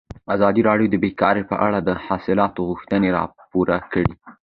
[0.35, 4.11] ازادي راډیو د بیکاري په اړه د اصلاحاتو غوښتنې راپور کړې.